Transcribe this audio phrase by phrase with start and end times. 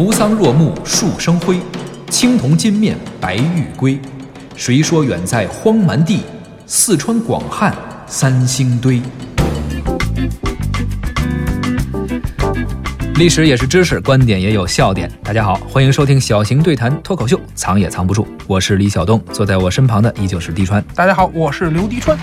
[0.00, 1.56] 扶桑若木，树生辉；
[2.08, 4.00] 青铜金面，白玉龟。
[4.56, 6.20] 谁说远在荒蛮地？
[6.64, 9.02] 四川广汉三星堆。
[13.16, 15.06] 历史也是知识，观点也有笑点。
[15.22, 18.26] 大家好，欢迎收听小型对谈脱口秀，藏也藏不住。
[18.46, 20.82] 我是李晓东，坐在我身旁的依旧是滴川。
[20.94, 22.18] 大家好，我是刘迪川。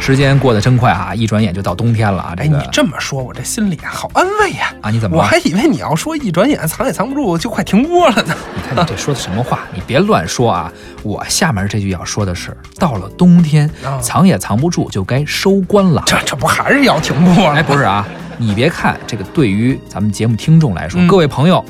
[0.00, 2.34] 时间过得真快啊，一转眼就到冬天了啊！
[2.34, 5.18] 这哎，你这么说，我这心里啊好安慰呀、啊，你怎么？
[5.18, 8.34] 我还以为你要说一转眼藏也藏不住，就快停播了呢。
[8.56, 9.60] 你看你这说的什么话？
[9.74, 10.72] 你别乱说啊！
[11.02, 16.02] 我下面这句要说的是，到了冬天，啊藏也藏不住，就该收官了。
[16.06, 17.52] 这这不还是要停播了？
[17.52, 18.04] 哎，不是啊，
[18.38, 21.62] 你别看这个，对于咱们节目听众来说，嗯各位朋友，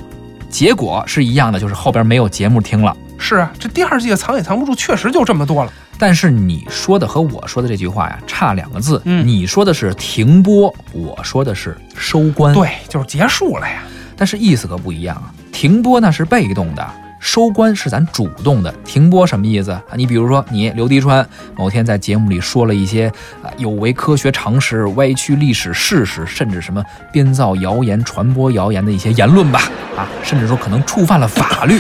[0.48, 2.96] 结果是一样的，就是后边没有节目听了。
[3.18, 5.72] 是啊，这第二季的藏也藏不住，确实就这么多了。
[6.00, 9.00] 但是你说的和我说的这句话呀，差两个字。
[9.04, 13.82] 嗯你说的是停播，我说的是收官。，对，就是结束了呀。
[14.16, 15.30] 但是意思可不一样啊。
[15.52, 16.90] 停播那是被动的，
[17.20, 18.72] 收官是咱主动的。
[18.82, 19.82] 停播什么意思啊？
[19.94, 23.12] 你比如说你刘迪川某天在节目里说了一些
[23.42, 29.60] 啊有违科学常识、歪曲历史事实，甚至什么编造谣言、传播谣言的一些言论吧，
[29.98, 31.78] 啊，甚至说可能触犯了法律。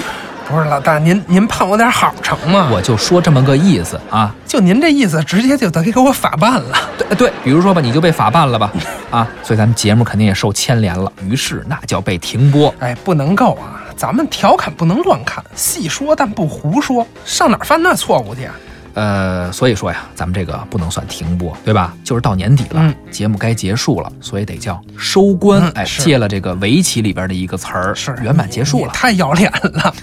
[0.50, 2.68] 不是老大，您您盼我点好成吗？
[2.72, 4.34] 我就说这么个意思啊。
[4.46, 6.76] 就您这意思，直接就得给我法办了。
[6.98, 8.72] 对对，比如说吧，你就被法办了吧，
[9.12, 12.74] 啊，所以咱们节目肯定也受牵连了，于是那叫被停播。
[12.80, 13.78] 哎，不能够啊！
[13.96, 18.54] 咱们调侃不能乱侃，细说但不胡说，上哪犯那错误去啊？
[18.94, 21.94] 呃，所以说呀，咱们这个不能算停播，对吧？
[22.02, 25.70] 就是到年底了，嗯节目该结束了，所以得叫收官。
[25.70, 28.92] 哎，借了这个围棋里边的一个词儿，是圆满结束了。
[28.92, 29.94] 太要脸了。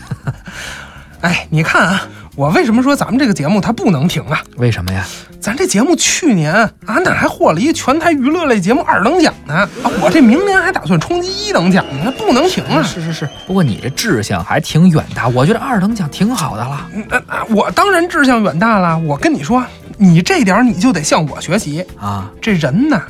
[1.21, 4.43] 哎，你看啊，我为什么说咱们这个节目它不能停啊？
[4.57, 5.03] 为什么呀？
[5.39, 9.55] 咱这节目去年啊，那还获了一全台娱乐类节目二等奖呢？
[9.55, 12.83] 啊，我这明年还打算冲击一等奖呢，不能停啊！
[12.83, 16.87] 是是是，不过你这志向还挺远大，我觉得二等奖挺好的了。
[16.93, 18.95] 嗯啊啊我当然志向远大了。
[18.99, 19.65] 我跟你说，
[19.97, 21.83] 你这点儿你就得向我学习。
[21.99, 23.01] 啊，这人呐，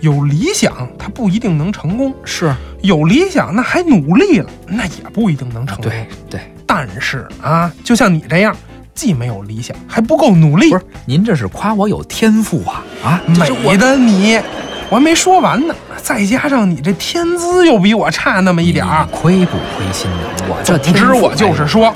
[0.00, 5.84] 有理想他不一定能成功，是，有理想那还努力了，那也不一定能成功。
[5.84, 8.56] 对对，但是啊，就像你这样，
[9.00, 13.18] 既没有理想，还不够努力不，是您这是夸我有天赋啊啊！
[13.64, 14.38] 美的你，
[14.90, 15.74] 我还没说完呢。
[16.02, 20.44] 再加上你这天资又比我差那么一点儿，亏不亏心呢？
[20.50, 21.94] 我这总之我就是说，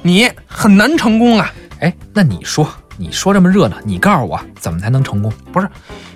[0.00, 1.52] 你很难成功啊。
[1.80, 5.32] 哎，那你说，你说这么热闹，你告诉我怎么才能成功？
[5.52, 5.68] 不是，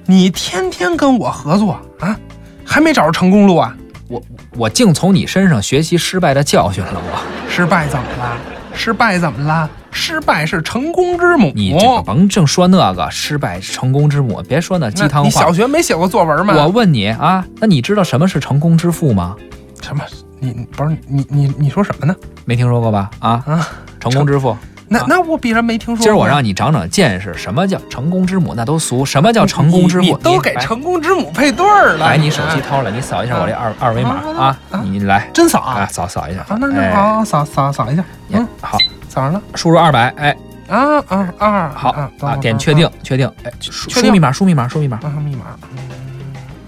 [0.06, 2.16] 你天天跟我合作啊，
[2.64, 3.74] 还没找着成功路啊？
[4.06, 4.22] 我
[4.56, 7.50] 我净从你身上学习失败的教训了，我。
[7.50, 8.36] 失败怎么了？
[8.78, 9.68] 失败怎么了？
[9.90, 11.52] 失败是成功之母。
[11.54, 15.52] 你这个甭正说那个失败成功之母，别说那鸡汤话你小。
[15.52, 16.54] 学没写过作文吗？
[16.56, 19.34] 我问你啊，那你知道什么是成功之父吗？
[19.82, 20.02] 什么？
[20.38, 22.14] 你你不是你你你说什么呢？
[22.44, 23.10] 没听说过吧？
[23.18, 23.68] 啊，啊，
[23.98, 24.56] 成功之父。
[24.90, 26.02] 那啊那我必然没听说过。
[26.02, 28.54] 今儿我让你长长见识，什么叫成功之母？
[28.56, 29.04] 那都俗。
[29.04, 30.16] 什么叫成功之父？
[30.18, 32.06] 都给成功之母配对儿了。
[32.06, 35.86] 来，你手机掏出来，你扫一下我这二二维码啊你来真扫啊，啊？
[35.86, 38.04] 扫扫一下啊，那那哎好，扫扫扫一下。
[38.30, 38.78] 嗯，好，
[39.08, 39.42] 扫上了。
[39.54, 40.36] 输入二百，哎，
[40.68, 41.70] 啊啊二！
[41.74, 45.44] 好啊，啊，点确定，确定，哎，输输密码，输密码，输密码，啊，密码。
[45.72, 45.78] 嗯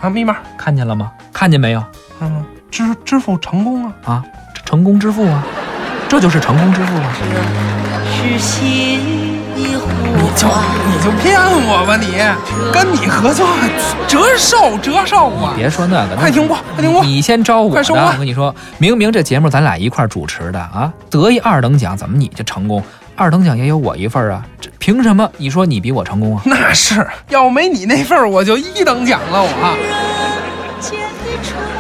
[0.00, 0.36] 啊，密码。
[0.58, 1.10] 看见了吗？
[1.32, 1.82] 看见没有？
[2.20, 3.92] 嗯，支支付成功啊！
[4.04, 4.24] 啊，
[4.64, 5.42] 成功支付啊，
[6.08, 7.12] 这就是成功支付啊！
[8.20, 9.88] 是心的呼
[10.20, 10.62] 你就唤。
[10.86, 12.18] 你就骗我吧你！
[12.72, 13.48] 跟你合作
[14.06, 15.54] 折寿折寿啊！
[15.56, 22.82] 别说那个，那快停播快停播你先招我的，我跟你说，明明这节目咱俩一块主持的啊，得一二等奖，怎么你就成功？
[23.16, 25.30] 二等奖也有我一份儿啊，这凭什么？
[25.38, 26.42] 你说你比我成功啊？
[26.44, 29.50] 那是要没你那份儿，我就一等奖了我。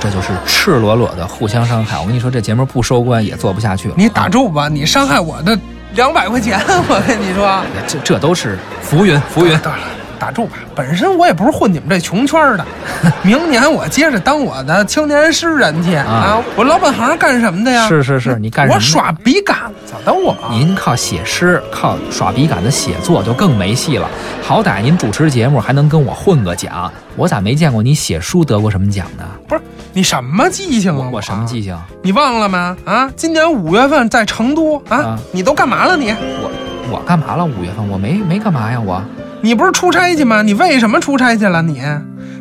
[0.00, 1.98] 这就是赤裸裸的互相伤害。
[1.98, 3.94] 我跟你说，这节目不收官也做不下去了。
[3.98, 5.58] 你打啊住吧，你伤害我的
[5.94, 7.62] 两百块钱， 我跟你说。
[7.86, 9.52] 这这都是浮云，浮云。
[9.58, 9.78] 得了，
[10.18, 12.64] 打住吧，本身我也不是混你们这穷圈的，
[13.22, 16.42] 明年我接着当我的青年诗人去啊！
[16.56, 17.88] 我老本行干什么的呀？
[17.88, 18.76] 是是是，你干什么？
[18.76, 19.56] 我耍笔杆
[19.86, 20.36] 子的我。
[20.50, 24.08] 您靠写诗、靠耍笔杆子写作就更没戏了。
[24.42, 29.24] 好歹您主持节目还能跟我混个奖，我咋没见过你写书得过什么奖呢？
[29.48, 29.60] 不是
[29.92, 31.08] 你什么记性啊？
[31.12, 31.76] 我什么记性？
[32.02, 32.76] 你忘了吗？
[32.84, 36.10] 啊，今年五月份在成都啊，你都干嘛了你？
[36.10, 36.50] 我
[36.92, 37.44] 我干嘛了？
[37.44, 38.80] 五月份我没没干嘛呀？
[38.80, 39.02] 我
[39.40, 40.42] 你不是出差去吗？
[40.42, 41.60] 你为什么出差去了？
[41.62, 41.82] 你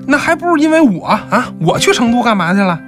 [0.06, 1.52] 那还不是因为我啊？
[1.60, 2.80] 我去成都干嘛去了？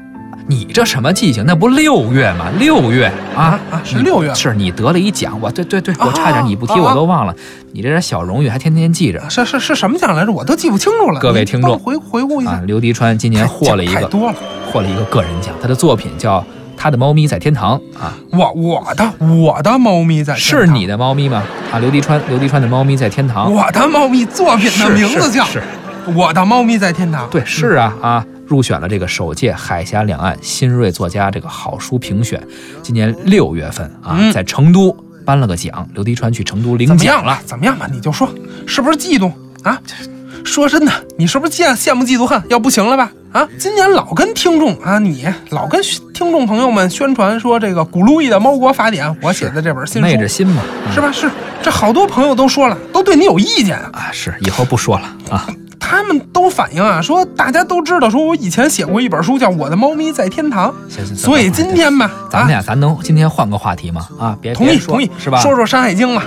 [0.52, 1.46] 你这什么记性？
[1.48, 2.48] 那不六月吗？
[2.60, 7.34] 六月啊啊是六月，是你得了一奖，我对对对，我差点你不提我都忘了，
[7.72, 9.30] 你这点小荣誉还天天记着。
[9.30, 10.32] 是是是什么奖来着？
[10.34, 11.22] 我都记不清楚了。
[11.22, 14.36] 各位听众回回顾一下，刘迪川今年获了一个多了，
[14.70, 16.40] 获了一个个人奖，他的作品叫
[16.76, 18.14] 《他的猫咪在天堂》啊。
[18.34, 21.42] 我我的我的猫咪在是你的猫咪吗？
[21.72, 23.54] 啊，刘迪川刘迪川的猫咪在天堂。
[23.54, 25.64] 我的猫咪作品的名字叫是
[26.14, 27.30] 我的猫咪在天堂。
[27.30, 28.26] 对，是啊啊。
[28.52, 32.46] 入选了这个首届海峡两岸新锐作家这个好书评选，
[32.84, 34.92] 今年六月份啊，在成都
[35.26, 37.88] 颁了个奖，刘迪川去成都领奖了，怎么样吧？
[37.90, 38.30] 你就说
[38.68, 39.32] 是不是嫉妒
[39.64, 39.82] 啊？
[40.44, 43.10] 说真的，你是不是羡羡慕嫉妒恨要不行了吧？
[43.32, 45.82] 啊，今年老跟听众啊，你老跟
[46.14, 50.62] 听众朋友们宣传说这个古路易的《猫国法典》，我写的这本新书，昧着心嘛，
[50.94, 51.10] 是吧？
[51.14, 51.32] 是，
[51.64, 54.12] 这好多朋友都说了，都对你有意见啊啊。
[54.12, 55.48] 是，以后不说了啊。
[55.82, 60.74] 他们都反映啊，说大家都知道，说我以前写过一本书叫《我的猫咪在天堂》，
[61.18, 64.08] 所以今天吧，咱们俩咱能今天换个话题吗？
[64.18, 65.40] 啊，别同意同意是吧？
[65.40, 66.24] 说说《山海经》吧。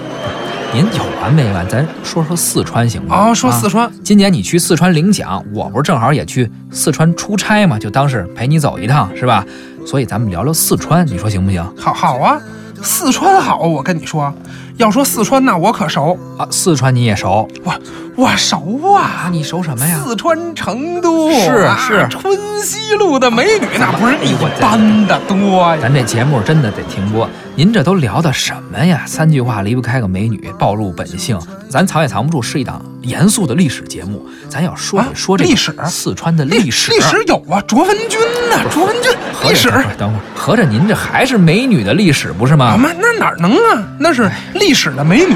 [0.74, 1.66] 您有完没完？
[1.68, 3.14] 咱说说四川行吗？
[3.14, 3.90] 啊，说四川。
[4.02, 7.78] 今年你去四川领奖，我不是正好也去四川出差吗？
[7.78, 9.46] 就当是陪你走一趟，是吧？
[9.86, 11.64] 所以咱们聊聊四川，你说行不行？
[11.78, 12.38] 好，好啊。
[12.82, 14.34] 四川好，我跟你说，
[14.76, 16.46] 要说四川那我可熟啊。
[16.50, 17.48] 四川你也熟？
[17.62, 17.74] 我
[18.16, 19.28] 我熟啊。
[19.30, 20.00] 你熟什么呀？
[20.04, 25.78] 四川成都是是春熙路的美女，那不是一般的多呀。
[25.80, 27.28] 咱这节目真的得停播。
[27.56, 29.04] 您这都聊的什么呀？
[29.06, 31.38] 三句话离不开个美女，暴露本性。
[31.68, 34.24] 咱藏也藏不住，是一档严肃的历史节目。
[34.48, 36.90] 咱要说一说这历史，四川的历史。
[36.92, 38.68] 历史有啊，卓文君呢？
[38.70, 39.12] 卓文君
[39.48, 39.68] 历史。
[39.98, 42.76] 等会儿，合着您这还是美女的历史不是吗？
[42.80, 43.84] 那那哪能啊？
[43.98, 45.34] 那是历史的美女，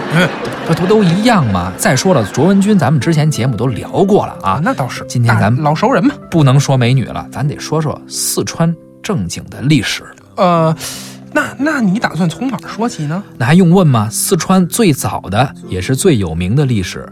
[0.66, 1.72] 这不都一样吗？
[1.76, 4.60] 再说了，卓文君咱们之前节目都聊过了啊。
[4.62, 5.04] 那倒是。
[5.08, 10.04] 今天咱们老熟人嘛，不能说美女了，咱得说说四川正经的历史。
[10.36, 10.74] 呃。
[11.30, 13.22] 那那你打算从哪儿说起呢？
[13.36, 14.08] 那还用问吗？
[14.10, 17.06] 四川最早的也是最有名的历史，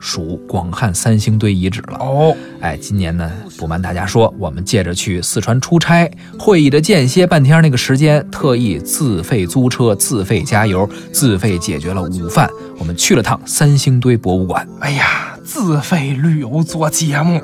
[0.00, 1.98] 属广汉三星堆遗址了。
[2.00, 14.66] 哦，哎，今年呢，不瞒大家说，我们借着去四川出差，会议的间歇半天那个时间，特意自费租车、自费加油、自费解决了午饭，我们去了趟三星堆博物馆。
[14.80, 17.40] 哎呀，自费旅游做节目，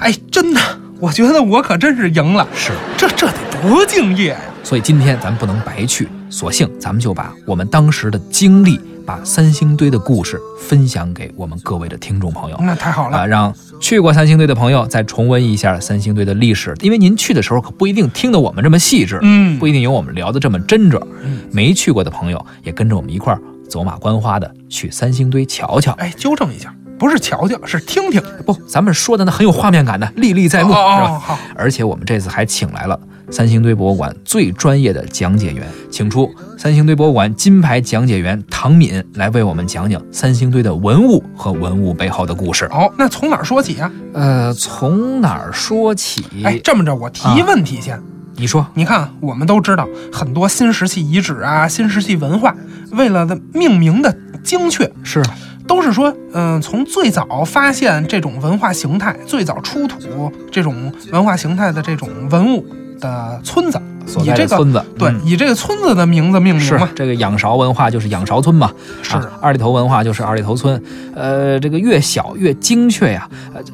[0.00, 0.60] 哎，真的，
[0.98, 2.46] 我觉得我可真是赢了。
[2.54, 4.40] 是，这这得多敬业呀！
[4.64, 12.56] 所以今天咱不能白去，索性咱们就把我们当时的经历，把三星堆的故事分享给我们各位的听众朋友。
[12.60, 13.26] 那太好了啊！
[13.26, 21.00] 让去过三星堆的朋友再重温一下三星堆的历史，因为您去的时候可不一定听得我们这么细致，嗯，不一定有我们聊得这么真着。
[21.52, 25.92] 没去过的朋友也跟着我们一块儿走马观花的去三星堆瞧瞧。
[25.92, 28.20] 哎，纠正一下，不是瞧瞧，是听听。
[28.44, 31.18] 不，咱们说的那很有画面感的，历历在目，是吧？
[31.20, 31.38] 好。
[31.54, 32.98] 而且我们这次还请来了。
[33.30, 42.68] 三星堆博物馆最专业的讲解员，请出三星堆博物馆金牌讲解员唐敏来为我们讲讲三星堆的文物和文物背后的故事。
[42.68, 43.92] 好，那从哪儿说起啊？
[44.12, 46.24] 呃，从哪儿说起？
[46.44, 48.00] 哎，这么着，我提问题先。
[48.36, 52.54] 你说，你看，我们都知道很多新石器遗址啊，新石器文化，
[52.92, 54.14] 为了的命名的
[54.44, 55.22] 精确，是
[55.66, 62.64] 都是说，嗯，从最早发现这种文化形态，最早出土这种文化形态的这种文物。
[63.00, 63.80] 的村子，
[64.22, 66.88] 以这个村子对，以这个村子的名字命名嘛。
[66.94, 68.70] 这个仰韶文化就是仰韶村嘛，
[69.02, 70.80] 是二里头文化就是二里头村。
[71.14, 73.28] 呃，这个越小越精确呀，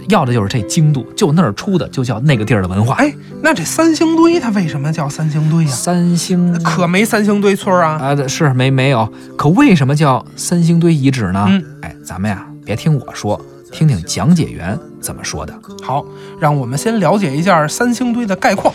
[0.09, 2.95] 要的就是这精度，就那儿出的就叫那个地儿的文化。
[2.95, 3.13] 哎，
[3.43, 5.71] 那这三星堆它为什么叫三星堆呀？
[5.71, 7.99] 三星可没三星堆村啊？
[8.01, 9.11] 啊，是没没有？
[9.37, 11.47] 可为什么叫三星堆遗址呢？
[11.49, 13.41] 嗯，哎，咱们呀，别听我说，
[13.73, 15.55] 听听讲解员怎么说的。
[15.83, 16.05] 好，
[16.39, 18.73] 让我们先了解一下三星堆的概况。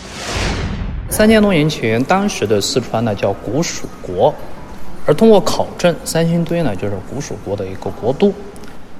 [1.08, 4.34] 三千多年前，当时的四川呢叫古蜀国，
[5.06, 8.34] 而通过考证，三星堆呢就是古蜀国的一个国都。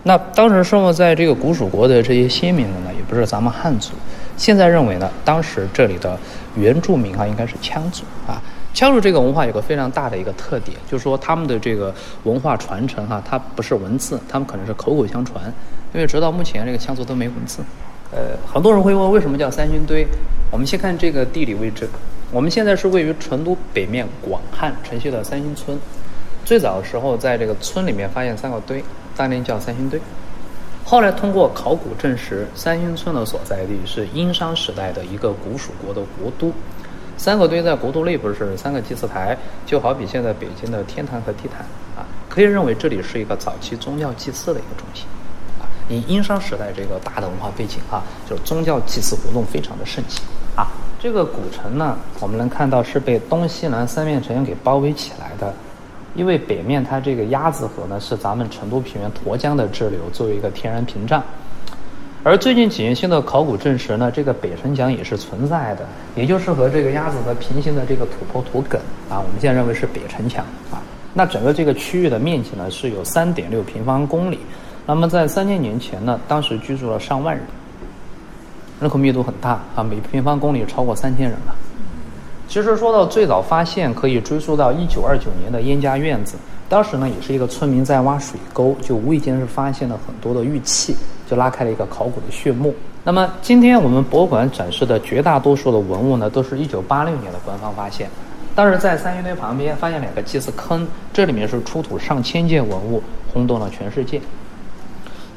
[0.05, 3.91] 那当时生活在这个古蜀国的这些先民们呢，也不是咱们汉族。
[4.37, 6.17] 现在认为呢，当时这里的
[6.55, 8.41] 原住民啊应该是羌族啊。
[8.73, 15.53] 羌族这个文化有个非常大的一个特点，就是说他们的这个文化传承哈，它不是文字，他们可能是口口相传。
[15.93, 17.63] 因为直到目前，这个羌族都没文字。
[18.11, 20.07] 呃，很多人会问为什么叫三星堆？
[20.51, 21.89] 我们先看这个地理位置，
[22.31, 25.79] 我们现在是位于成都北面广汉城西的三星村。
[26.45, 28.83] 最早的时候，在这个村里面发现三个堆，
[29.15, 30.01] 当年叫三星堆。
[30.85, 36.51] 后来通过考古证实，三星村的所在地是殷商时代的一个古蜀国的国都。
[37.19, 41.61] 三个堆在国都内部是三个祭祀台，就好比现在北京的天坛和地坛
[41.95, 45.05] 啊，可以认为这里是一个早期宗教祭祀的一个中心。
[45.89, 50.23] 以殷商时代这个大的文化背景啊，就是宗教祭祀活动非常的盛行
[50.57, 50.69] 啊。
[51.01, 55.55] 这个古城呢，我们能看到是被东西南三面城墙给包围起来的，
[56.15, 61.23] 因为北面它这个鸭子河呢是咱们成都平原沱江的支流，作为一个天然屏障。
[62.25, 68.77] 而最近几年新的考古证实呢，这个北城墙也是存在的，也就是和这个鸭子河平行的这个土坡土埂
[69.09, 70.83] 啊，我们现在认为是北城墙啊。
[71.15, 74.41] 那整个这个区域的面积呢是有三点六平方公里，
[74.89, 77.45] 那么在三千年前呢，当时居住了上万人，
[78.81, 81.55] 人口密度很大啊，每平方公里超过三千人了。
[82.49, 86.37] 其实说到最早发现，可以追溯到一九二九年的燕家院子。
[86.71, 90.97] 当时呢，也是一个村民在挖水沟，就无意间是发现了很多的玉器，
[91.29, 92.75] 就拉开了一个考古的序幕。
[93.05, 98.09] 那么今天我们博物馆展示的绝大多数的文物呢，都是一九八六年的官方发现。
[98.55, 103.03] 当时在三星堆旁边发现两个祭祀坑，这里面是出土上千件文物，
[103.35, 104.19] 轰动了全世界。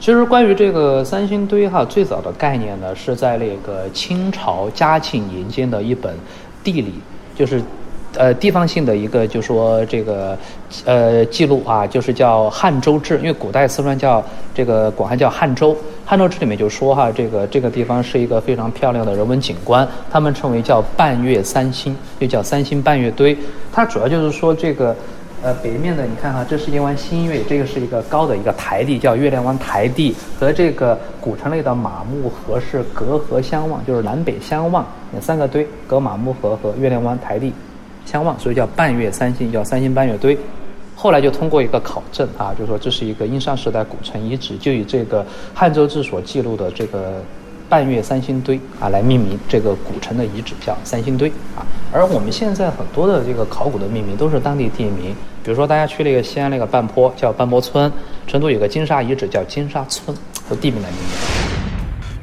[0.01, 6.15] 其实关于这个三星堆哈，最早的概念呢，是在那个清朝嘉庆年间的一本
[6.63, 6.95] 地理，
[7.35, 7.61] 就是
[8.17, 10.35] 呃地方性的一个，就说这个
[10.85, 15.71] 呃记录啊，就是叫《汉州志》，因为古代四川叫这个广汉叫汉州，
[16.03, 23.37] 《汉州志》里面就说哈，这个这个地方是一个非常漂亮的人文景观，他们称为叫半月三星，又叫三星半月堆，
[23.71, 24.95] 它主要就是说这个。
[25.43, 34.85] 呃，北面的你看哈，这是一湾新月，这个是一个高的一个台地，叫月亮湾台地，和这个古城内的马木河是隔河相望，就是南北相望，
[35.19, 37.51] 三个堆隔马木河和月亮湾台地
[38.05, 40.37] 相望，所以叫半月三星，叫三星半月堆。
[40.95, 45.23] 后来就通过一个考证啊，就说这是一个殷商时代古城遗址，就以这个
[45.55, 47.21] 《汉州志》所记录的这个。
[47.71, 51.63] 半月三星堆啊，来命名这个古城的遗址叫三星堆啊。
[51.89, 57.91] 而我们现在很多的这个考古的命名都是当地地名，比如说大家去那个西安那个半坡叫半坡村，
[58.27, 60.15] 成都有个金沙遗址叫金沙村，
[60.49, 61.07] 都地名来命名。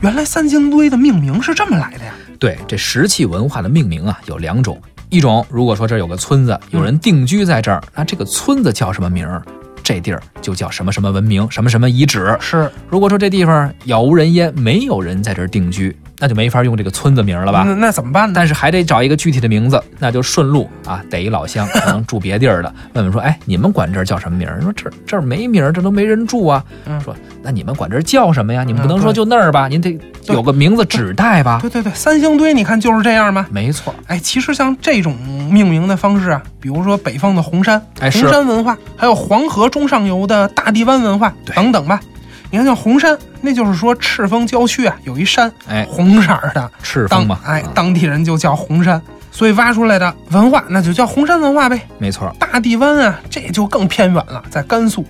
[0.00, 2.14] 原来三星堆的命名是这么来的呀？
[2.38, 9.42] 对，这石器文化的命名啊有两种，一种如果说这儿有个村子，有人定居在这儿，那这个村子叫什么名儿？
[9.82, 12.36] 这地儿就叫什么什么文明，什么什么遗址。
[12.38, 17.62] 是，如果说这地方杳无人烟，没有人在这儿定居，那就没法用这个村子名了吧？
[17.66, 18.32] 那那怎么办呢？
[18.34, 24.60] 但是还得找一个具体的名字，那就顺路啊，逮一老乡，可能住别地儿的， 问问说，哎，你们管这儿叫什么名儿？
[24.60, 26.64] 说这这儿没名儿，这都没人住啊。
[27.04, 28.64] 说那你们管这儿叫什么呀？
[28.64, 29.68] 你们不能说就那儿吧？
[29.68, 29.98] 您得
[30.28, 31.58] 有个名字指代吧？
[31.60, 33.46] 对对对，三星堆，你看就是这样吗？
[33.50, 33.94] 没错。
[34.06, 35.16] 哎，其实像这种
[35.50, 42.00] 命名的方式啊，比如说北方的红山，哎，红山文化，还有黄河中上游的大地湾文化等等吧。
[42.50, 49.00] 你看，叫红山，那就是说赤峰郊区啊有一山，哎，红色儿的赤峰嘛，哎，当地人就叫红山，
[49.30, 51.80] 所以挖出来的文化那就叫红山文化呗。
[51.98, 55.04] 没错，大地湾啊，这就更偏远了，在甘肃，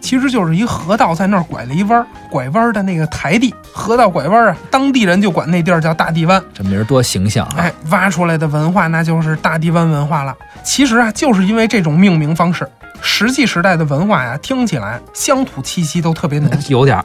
[0.00, 6.42] 其实就是一河道在那儿拐了一弯，拐弯的那个台地，河道拐弯啊，当地人就管那地儿叫大地湾。
[6.54, 7.56] 这名儿多形象啊！
[7.58, 10.34] 哎，挖出来的文化那就是大地湾文化了。
[10.64, 12.66] 其实啊，就是因为这种命名方式。
[13.00, 17.04] 石器时代的文化呀，听起来乡土气息都特别浓， 有点儿。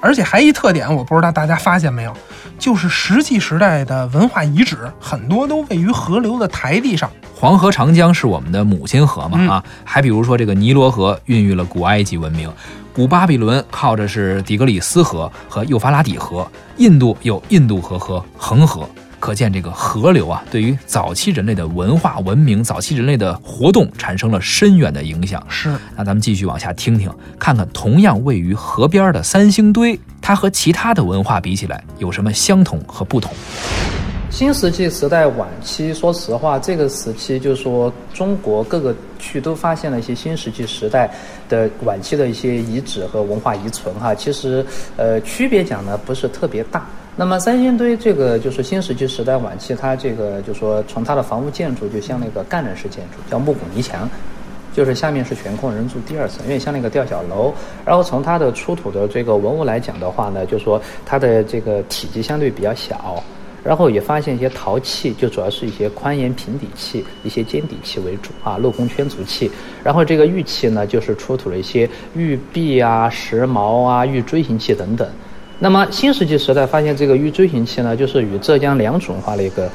[0.00, 2.16] 而且还一特点，我不知道大家发现没有，
[2.58, 7.10] 就是石器时代的文化遗址很多都位于河流的台地上。
[7.34, 9.64] 黄河、长江是我们的母亲河嘛啊？
[9.84, 12.50] 还比如说这个尼罗河孕育了古埃及文明，
[12.92, 18.88] 古巴比伦靠着是底格里斯河和幼发拉底河，印度有印度河和恒河。
[19.20, 25.44] 可见这个河流啊，对于早期人类的文化文明、早期人类的活动产生了深远的影响。
[25.48, 27.08] 是，那咱们继续往下听听，
[27.38, 33.30] 看看同样位于河边的三星堆，它和其他的文化比起来有什么相同和不同？
[34.30, 41.12] 新石器时代晚期，说实话，这个时期就是说中国各个区都发现了一些新石器时代
[41.48, 44.14] 的晚期的一些遗址和文化遗存哈。
[44.14, 44.64] 其实，
[44.96, 46.86] 呃，区别讲呢不是特别大。
[47.20, 54.08] 那么三星堆这个就是新石器时代晚期，它这个就说从它的房屋建筑就像那个干人式建筑，叫木拱泥墙，
[54.72, 57.52] 就是下面是悬空人住第二层，因为像那个吊脚楼。
[57.84, 63.22] 然后从它的出土的这个文物来讲的话呢，就说它的这个体积相对比较小。
[63.62, 69.50] 然后也发现一些陶器，就主要是一些宽檐平底器、一些尖底器为主啊，镂空圈足器。
[69.84, 71.86] 然后这个玉器呢，就是出土了一些
[72.16, 75.06] 玉璧啊、石矛啊、玉锥形器等等。
[75.62, 79.68] 那么新石器时代发现这个玉锥形器呢，就是与浙江良渚文化的一个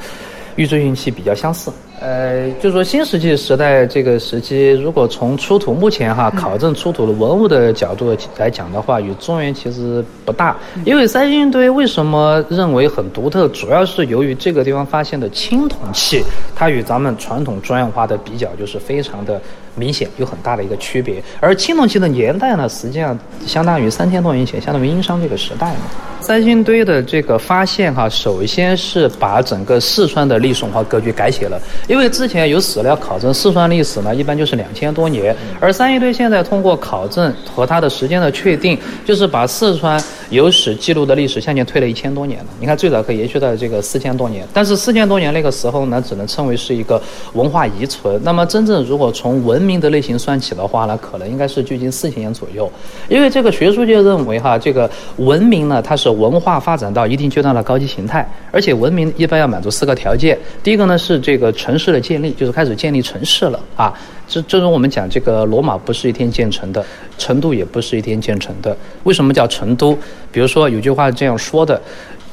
[0.55, 1.71] 玉锥形器比较相似。
[2.01, 10.57] 呃，就说新石器时代这个时期，如果从出土目前哈考证出土的文物的角度来讲的话，与中原其实不大。
[10.83, 16.21] 因为三星堆为什么认为很独特，主要是由于这个地方发现的青铜器，
[16.53, 19.41] 它与咱们传统中原文化的比较就是非常的
[19.75, 21.21] 明显，有很大的一个区别。
[21.39, 25.79] 而青铜器的年代呢，实际上相当于三千多年前，相当于殷商这个时代嘛。
[26.21, 31.61] 三星堆的这个发现哈，首先是把整个四川的历史文化格局改写了。
[31.87, 42.45] 因为之前有史料考证四川历史呢，一般就是两千多年，而三星堆现在通过考证和它的时间的确定，就是把四川有史记录的历史向前推了一千多年了。
[42.59, 47.01] 你看最早可以延续到这个四千多年，但是四千多年那个时候呢，只能称为是一个
[47.33, 48.19] 文化遗存。
[48.23, 52.71] 那么真正如果从文明的类型算起的话呢，可能应该是距今四千年左右。
[53.09, 60.37] 因为这个学术界认为哈，这个文明呢，它是文化发展到一定阶段的高级形态，而且文明一般要满足四个条件。
[60.63, 63.93] 第一个呢是这个城市的建立，就是开始建立城市了啊。
[64.27, 66.85] 这正如我们讲这个罗马不是一天建成的，
[67.17, 68.75] 成都也不是一天建成的。
[69.03, 69.97] 为什么叫成都？
[70.31, 71.81] 比如说有句话这样说的。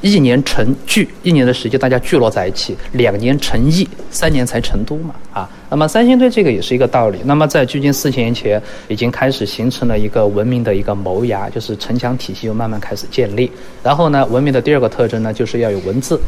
[0.01, 5.15] 一年成聚，一年的时间大家聚落在一起；两年成邑，三年才成都嘛。
[5.31, 7.19] 啊，那么三星堆这个也是一个道理。
[7.23, 13.49] 那么在距今四千年前，已经开始形成了一个文明的一个萌芽，就是城墙体系又慢慢开始建立。
[13.81, 16.19] 然后呢，文明的第二个特征呢，就是要有文字。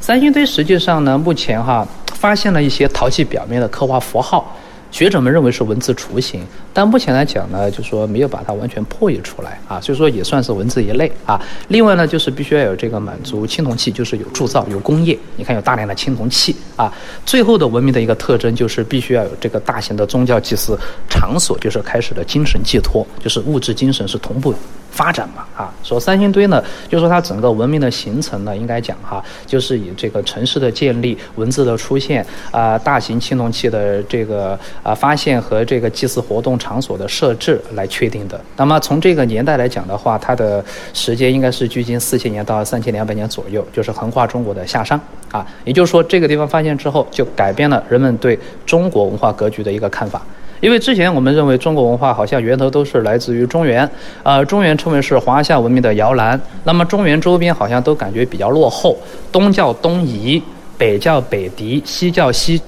[0.00, 4.56] 三星堆实际上呢，目前哈发现了一些陶器表面的刻画符号。
[4.94, 11.36] 学者们认为是文字雏形，但目前来讲呢，就说没有把它完全破译出来啊，所以说也算是文字一类啊。
[11.66, 15.18] 另外呢，就是必须要有这个满足青铜器，就是有铸造、有工业。
[15.34, 16.94] 你看有大量的青铜器啊。
[17.26, 20.78] 最后的文明的一个特征就是必须要有这个大型的宗教祭祀
[21.10, 24.54] 场所，就是开始的精神寄托，就是物质精神是同步。
[24.94, 38.40] 发展嘛，啊，说三星堆呢，就说它整个文明的形成呢，应该讲哈，就是以这个城市的建立、文字的出现啊、大型青铜器的这个啊发现和这个祭祀活动场所的设置来确定的。
[38.56, 45.00] 那么从这个年代来讲的话，它的时间应该是距今四千年到三千两百年左右，就是横跨中国的夏商
[45.32, 45.44] 啊。
[45.64, 50.22] 也就是说，这个地方发现之后，就改变了人们对中国文化格局的一个看法。
[50.60, 53.88] 因为之前我们认为中国文化好像源头都是来自于中原，
[54.22, 56.40] 呃，中原称为是华夏文明的摇篮。
[56.64, 58.96] 那么中原周边好像都感觉比较落后，
[59.30, 60.42] 东叫东夷，
[60.78, 62.60] 北叫北狄，西叫西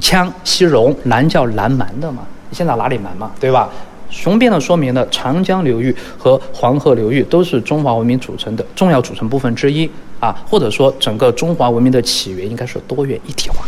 [0.00, 2.22] 羌、西戎，南叫南蛮的嘛。
[2.48, 3.70] 你现在哪里蛮嘛，对吧？
[4.10, 9.88] 雄辩的说明了长江流域和黄河流域都是中华文明组成的重要组成部分之一
[10.18, 13.64] 啊，或者说整个中华文明的起源应该是多元一体化。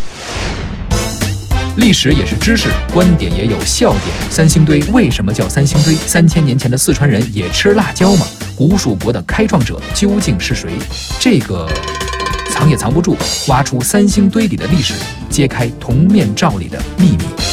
[1.76, 4.30] 历史也是知识，观点也有笑点。
[4.30, 5.94] 三星堆为什么叫三星堆？
[5.94, 8.26] 三千年前的四川人也吃辣椒吗？
[8.54, 10.70] 古蜀国的开创者究竟是谁？
[11.18, 11.66] 这个
[12.50, 13.16] 藏也藏不住，
[13.48, 14.92] 挖出三星堆里的历史，
[15.30, 17.51] 揭开铜面罩里的秘密。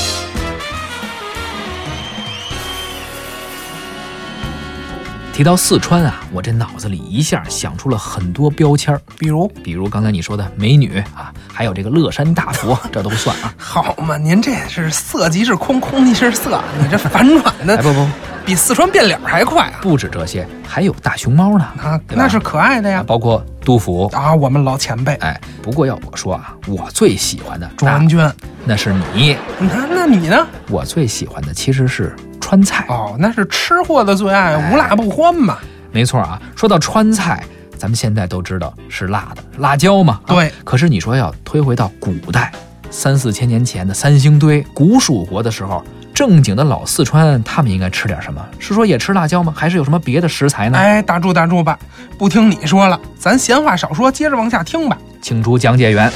[5.39, 13.53] 提到四川啊，我这脑子里一下想出了很多标签儿，比如，比如刚才你说的美女啊，还有这个乐山大佛，这都算啊。
[13.57, 18.05] 好嘛，您这是色即是空，空即是色，你这反转的，哎，不不，
[18.45, 19.79] 比四川变脸还快啊！
[19.81, 23.01] 不止这些，还有大熊猫呢，啊，那是可爱的呀！
[23.07, 24.07] 包括杜甫。
[24.07, 28.17] 啊，我们老前辈哎，不过要我说啊，我最喜欢的钟文娟，
[28.65, 30.45] 那那是你，你看，那你呢？
[30.69, 32.13] 我最喜欢的其实是
[32.49, 32.83] 川菜。
[32.89, 35.59] 哦，那是吃货的最爱，无辣不欢嘛。
[35.91, 37.43] 没错啊，说到川菜，
[37.77, 40.19] 咱们现在都知道是辣的，辣椒嘛。
[40.25, 42.51] 啊对可是你说要推回到古代，
[42.89, 48.43] 三四千年前的三星堆古蜀国的时候，正经的老四川，他们应该吃点什么？
[48.57, 49.53] 是说也吃辣椒吗？
[49.55, 50.77] 还是有什么别的食材呢？
[50.79, 51.77] 哎，打住打住吧，
[52.17, 54.97] 不听你说了，咱闲话少说，接着往下听吧。
[55.21, 56.11] 请出讲解员。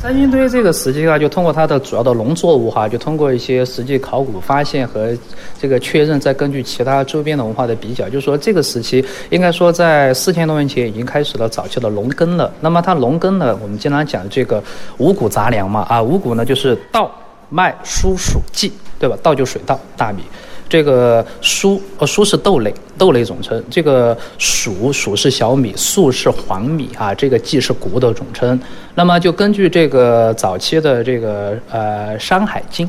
[0.00, 5.14] 三星堆这个实际啊，就通过它的主要的农作物哈，就通过一些实际考古发现和
[5.60, 12.50] 这个确认，再根据其他周边的文化的比较，就是说这个时期应该说在四千多年前已经开始了早期的农耕了。
[12.62, 14.62] 那么它农耕呢，我们经常讲这个
[14.96, 17.10] 五谷杂粮嘛，啊，五谷呢就是稻、
[17.50, 19.14] 麦、黍、黍、稷，对吧？
[19.22, 20.22] 稻就水稻、大米。
[20.70, 23.62] 这个菽呃菽是豆类，豆类总称。
[23.68, 27.12] 这个黍黍是小米，粟是黄米啊。
[27.12, 28.58] 这个稷是谷的总称。
[28.94, 32.86] 那么就根据这个早期的这个呃《山海经》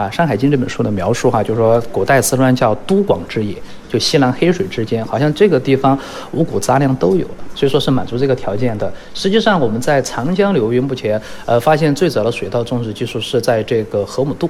[0.00, 3.56] 啊，《山海经》这本书的描述哈，就是说古代四川叫都广之野，
[3.88, 5.98] 就西南黑水之间，好像这个地方
[6.30, 8.92] 五谷杂粮都有了，所以说是满足这个条件的。
[9.14, 14.48] 实际上我们在长江流域目前呃发现最早的水稻种植技术是在这个河姆渡。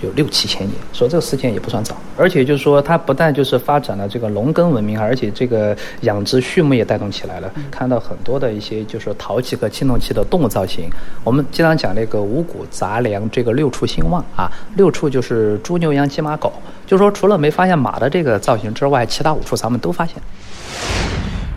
[0.00, 7.50] 有六七千年，说这个时间也不算早，而且就是说它不但就是发展了这个农耕文明，而且这个养殖畜牧也带动起来了。
[7.70, 10.88] 看到很多的一些就是陶器和青铜器的动物造型。
[11.24, 16.52] 我们经常讲那个五谷杂粮这个六畜兴旺啊，六畜就是猪牛羊鸡马狗，
[16.86, 20.16] 就是说除了没发现马的这个造型之外，其他五畜咱们都发现。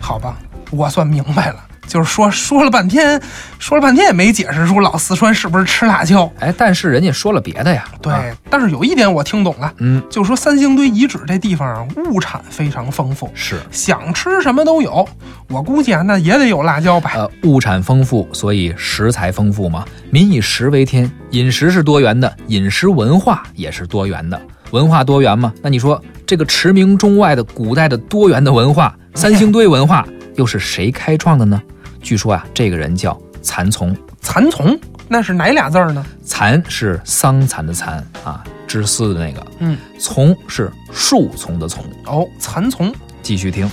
[0.00, 0.36] 好吧，
[0.70, 1.71] 我算明白了。
[1.86, 3.20] 就是说说了半天，
[3.58, 6.30] 说了半天也没解释出老四川是不是吃辣椒。
[6.38, 7.84] 哎，但是人家说了别的呀。
[8.00, 15.06] 对，啊但是有一点我听懂了，嗯，就说三星堆遗址这地方啊，物产非常丰富，是想吃什么都有。
[15.48, 17.12] 我估计啊，那也得有辣椒吧。
[17.14, 19.84] 呃，物产丰富，所以食材丰富嘛。
[20.10, 24.40] 民以食为天，饮食是多元的，饮食文化也是多元的。
[24.70, 31.60] 文化多元嘛，那你说这个驰名中外的古代的多元的文化，三星堆文化又是谁开创的呢？
[32.00, 36.04] 据说啊，这个人叫蚕丛，蚕丛那是哪俩字儿呢？
[36.24, 41.84] 蚕是桑蚕的蚕啊，织丝的那个，嗯，丛是树丛的丛。
[42.06, 42.92] 哦，蚕丛。
[43.22, 43.70] 继续听，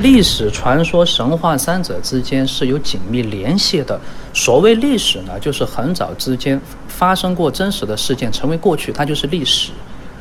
[0.00, 4.00] 历史、传说、神话三者之间是有紧密联系的。
[4.34, 9.70] 所谓历史呢，就是很早之间发生过真实的事件，成为过去，它就是历史。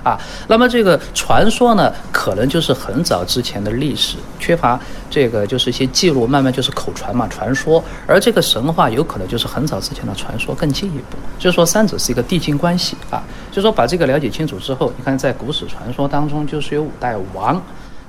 [0.04, 7.84] 啊，那么这个传说呢，可能就是很早之前的历史，缺乏这个就是一些记录，慢慢就是口传嘛，传说。
[8.08, 13.24] 而这个神话有可能就是很早之前的传说，更进一步，就是说三者是一个递进关系啊。
[13.50, 17.62] 就是说把这个了解清楚之后，你看在古史传说当中，就是有五代王。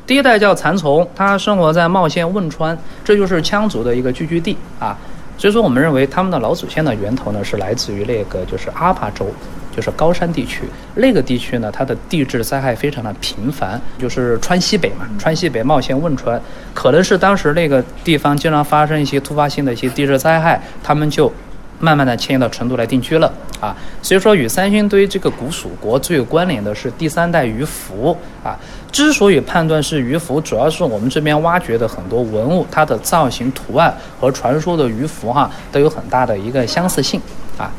[0.07, 4.96] 第一代叫蚕丛，他生活在茂县汶川，这就是羌族的一个聚居地啊。
[5.38, 9.26] 所以说，我们认为他们的老祖先的源头呢，是来自于那个就是阿坝州，
[9.75, 10.63] 就是高山地区。
[10.95, 16.41] 那个地区呢，它的地质灾害非常的频繁，就是川西北嘛，川西北茂县汶川，
[16.75, 21.33] 可能是当时那个地方经常发生一些突发性的一些地质灾害，他们就
[21.81, 23.75] 慢慢的迁移到成都来定居了啊。
[24.03, 28.57] 所以说，与三星堆这个古蜀国最有关联的是第三代鱼凫啊。
[28.93, 37.19] 之所以判断是鱼符，主要是我们这边挖掘的很多文物，它的造型图案和传说的鱼符哈都有很大的一个相似性
[37.57, 37.73] 啊。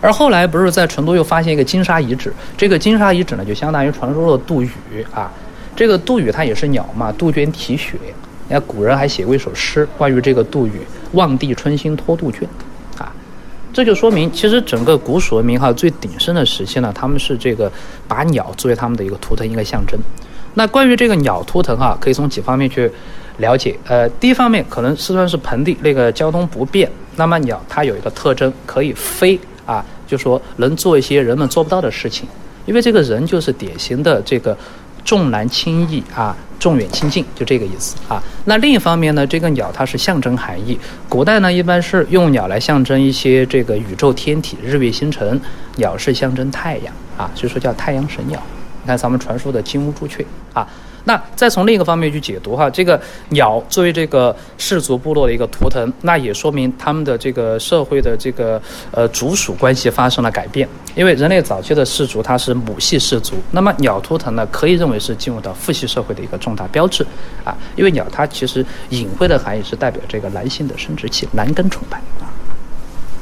[0.00, 4.70] 而后来不是在成都又发现一个金沙遗址，这个金沙遗址呢就相当于传说中的杜宇
[5.12, 5.30] 啊。
[5.74, 7.92] 这个杜宇它也是鸟嘛，杜鹃啼血。
[8.48, 10.80] 你看古人还写过一首诗，关于这个杜宇
[11.12, 12.48] “望帝春心托杜鹃”，
[12.98, 13.12] 啊，
[13.72, 17.70] 这就说明其实整个古蜀文明哈最鼎盛的时期呢，他们是这个
[18.08, 19.98] 把鸟作为他们的一个图腾一个象征。
[20.54, 22.90] 那关于这个鸟图腾哈，可以从几方面去
[23.36, 23.78] 了解。
[23.86, 32.26] 呃，第一方面可能四川是盆地，那个交通不便，那么鸟它有一个特征可以飞啊，就说能做一些人们做不到的事情，
[32.64, 34.56] 因为这个人就是典型的这个
[35.04, 38.22] 重男轻易啊，重远轻近，就这个意思啊。
[38.46, 45.38] 那另一方面呢，这个鸟它是象征含义，古代呢一般是用鸟来象征一些这个宇宙天体、日月星辰，
[45.76, 48.42] 鸟是象征太阳啊，所以说叫太阳神鸟。
[48.88, 50.24] 看咱们传说的金乌朱雀
[50.54, 50.66] 啊，
[51.04, 52.98] 那再从另一个方面去解读哈，这个
[53.28, 60.66] 鸟作为这个氏族部落的一个图腾，那也说明他们的这个社会的这个呃族属关系发生了改变。
[60.94, 67.06] 因为人类早期的氏族它是母系氏族，那么鸟图腾呢，可以认为是进入到父系社会的一个重大标志
[67.44, 67.54] 啊。
[67.76, 72.00] 因为鸟它其实隐晦的含义是代表这个男性的生殖器，男根崇拜。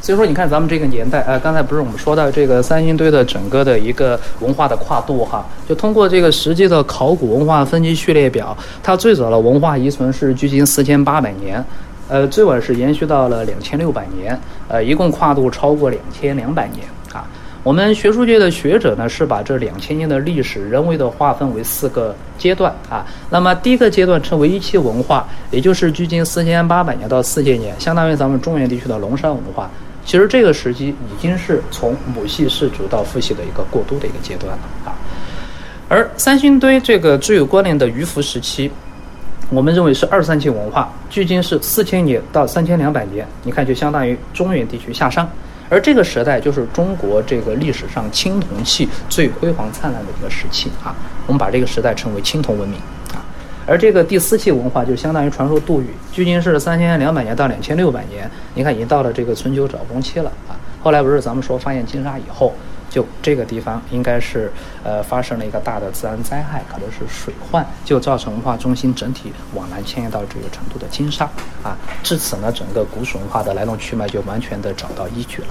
[0.06, 11.64] 所以说，你看咱们这个年代，呃，刚才不是我们说到这个三星堆的整个的一个文化的跨度哈，就通过这个实际的考古文化分级序列表，它最早的文化遗存是距今四千八百年，
[12.06, 17.26] 呃，最晚是延续到了两千六百年，呃，一共跨度超过两千两百年啊。
[17.64, 23.04] 我们学术界的学者呢，是把这两千年的历史人为的划分为四个阶段啊。
[23.28, 29.68] 那么第一个阶段称为一期文化，也就是距今四千八百年到四千年，相当于咱们中原地区的龙山文化。
[30.06, 34.94] 其实这个时期已经是从母系氏族到父系的一个过渡的一个阶段了啊。
[35.88, 38.70] 而三星堆这个最有关联的鱼凫时期，
[39.50, 45.28] 我们认为是二三期文化，距今是四千年到三千两百年，你看就相当于中原地区夏商。
[45.68, 50.94] 而这个时代就是中国这个历史上青铜器最辉煌灿烂的一个时期啊，
[51.26, 52.78] 我们把这个时代称为青铜文明。
[53.66, 60.54] 而这个第四期文化就相当于传说杜宇，距今是三千两百年到两千六百年，你看已经到了这个春秋早中期了啊。
[60.80, 62.54] 后来不是咱们说发现金沙以后，
[62.88, 64.52] 就这个地方应该是
[64.84, 71.24] 呃发生了一个大的自然灾害，可能是水患，就造成文化中心整体往南迁移到这个成都的金沙
[71.64, 71.76] 啊。
[72.04, 75.48] 至此呢，整个古蜀文化的来龙去脉就完全的找到依据了。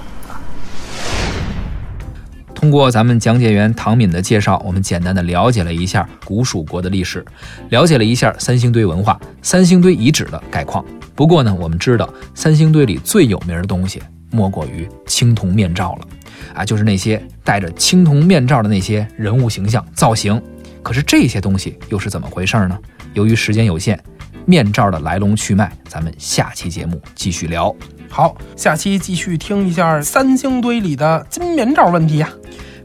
[2.66, 7.24] 通过咱们讲解员唐敏的介绍，我们简单的了解了一下古蜀国的历史，
[7.68, 10.84] 了解了一下三星堆文化、三星堆遗址的概况。
[11.14, 14.02] 不过呢，我们知道三星堆里最有名的东西，
[14.32, 16.08] 莫过于青铜面罩了，
[16.54, 20.42] 啊，就是那些戴着青铜面罩的那些人物形象造型。
[20.82, 22.76] 可是这些东西又是怎么回事呢？
[23.14, 23.96] 由于时间有限，
[24.44, 27.72] 面罩的来龙去脉，咱们下期节目继续聊。
[28.16, 32.26] 好，下期继续听一下三星堆里的金面罩问题呀、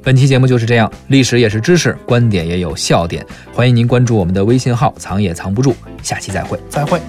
[0.03, 3.25] 本期节目就是这样，历史也是知识，观点也有笑点。
[3.53, 6.59] 欢迎您关注我们的微信号“藏也藏不住”，下期再会。
[6.67, 7.01] 再会。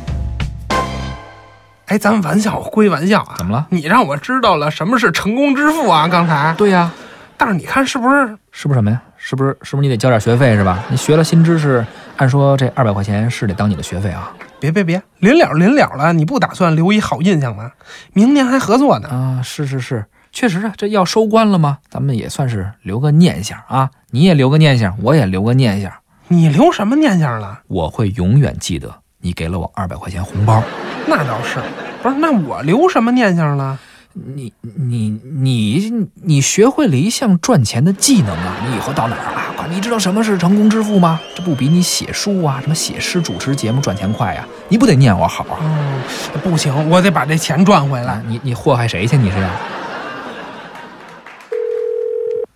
[1.86, 3.66] 哎，咱们玩笑归玩笑啊，怎么了？
[3.70, 6.06] 你让我知道了什么是成功之父啊？
[6.06, 6.92] 刚才，对呀、
[7.36, 8.38] 但是你看是不是？
[8.52, 9.02] 是不是什么呀？
[9.16, 10.84] 是不是是不是你得交点学费是吧？
[10.88, 11.84] 你学了新知识，
[12.18, 14.30] 按说这二百块钱是得当你的学费啊
[14.62, 17.72] 别别别，临了临了了，你不打算留一好印象吗？
[18.12, 19.08] 明年还合作呢。
[19.08, 19.42] 啊！
[19.42, 21.78] 是是是，确实啊，这要收官了吗？
[21.90, 23.90] 咱们也算是留个念想啊！
[24.12, 25.92] 你也留个念想，我也留个念想，
[26.28, 27.62] 你留什么念想了？
[27.66, 30.62] 我会永远记得你给了我二百块钱红包。
[31.08, 31.58] 那倒是，
[32.00, 32.14] 不是？
[32.20, 33.76] 那我留什么念想了？
[34.12, 38.56] 你你你你学会了一项赚钱的技能啊！
[38.68, 39.41] 你以后到哪儿啊？
[39.70, 41.20] 你知道什么是成功致富吗？
[41.34, 45.58] 这不比你写书啊、什么写诗、主持节目赚钱快呀、你不得念我好啊？
[45.62, 46.02] 嗯，
[46.42, 48.22] 不行，我得把这钱赚回来。
[48.26, 49.16] 你你祸害谁去？
[49.16, 49.36] 你是？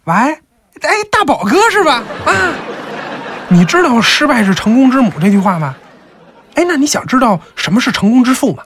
[0.04, 2.02] 喂，哎，大宝哥是吧？
[2.24, 2.32] 啊，
[3.48, 5.74] 你知道“失败是成功之母”这句话吗？
[6.54, 8.62] 哎，那你想知道什么是成功之父吗？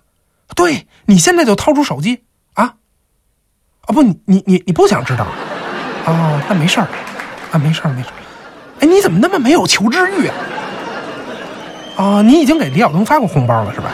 [0.55, 2.23] 对，你现在就掏出手机
[2.55, 2.75] 啊！
[3.83, 5.27] 啊不，你你你你不想知道？
[6.07, 6.87] 哦，那没事儿，
[7.53, 8.20] 啊，没事儿没事儿。
[8.81, 10.35] 哎，你怎么那么没有求知欲啊？
[11.97, 13.91] 啊，你已经给李晓东发过红包了是吧？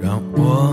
[0.00, 0.72] 让我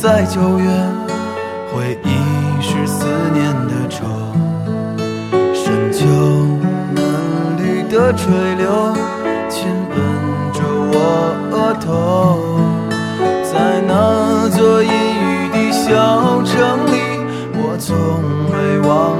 [0.00, 0.64] 在九月，
[1.74, 2.08] 回忆
[2.62, 4.06] 是思念的愁。
[5.52, 6.06] 深秋
[6.94, 7.04] 嫩
[7.58, 8.96] 绿的垂柳，
[9.50, 9.98] 亲吻
[10.54, 10.96] 着我
[11.52, 12.58] 额头。
[13.44, 16.96] 在那座阴雨的小城里，
[17.52, 17.94] 我从
[18.50, 19.19] 未忘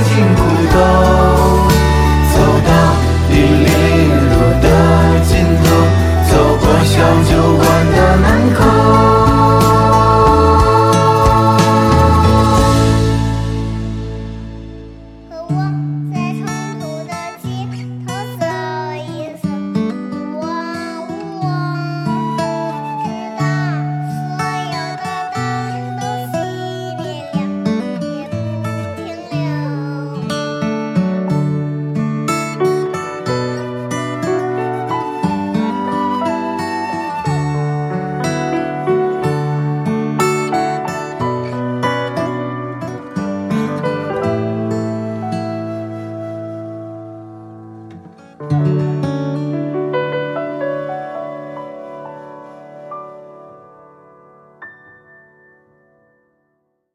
[0.00, 0.39] rising